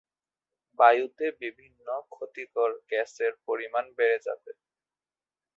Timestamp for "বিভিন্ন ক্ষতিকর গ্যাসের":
1.41-3.33